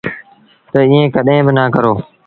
تا 0.71 0.77
ايٚئيٚن 0.81 1.05
ڪڏهيݩ 1.15 1.45
با 1.45 1.51
نا 1.57 1.63
ڪرو۔ 1.73 1.93